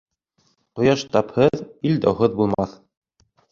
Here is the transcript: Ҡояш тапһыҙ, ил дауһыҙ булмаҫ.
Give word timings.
Ҡояш 0.79 1.03
тапһыҙ, 1.17 1.63
ил 1.91 2.01
дауһыҙ 2.07 2.37
булмаҫ. 2.43 2.77